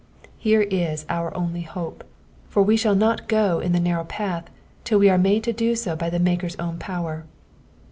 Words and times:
Here 0.39 0.61
is 0.63 1.05
our 1.09 1.31
only 1.37 1.61
hope; 1.61 2.03
for 2.49 2.63
we 2.63 2.75
shall 2.75 2.95
not 2.95 3.27
go 3.27 3.59
in 3.59 3.71
the 3.71 3.79
narrow 3.79 4.03
path 4.03 4.45
till 4.83 4.97
we 4.97 5.11
are 5.11 5.17
made 5.19 5.43
to 5.43 5.53
do 5.53 5.75
so 5.75 5.95
by 5.95 6.09
the 6.09 6.17
Maker's 6.17 6.55
own 6.55 6.79
power. 6.79 7.23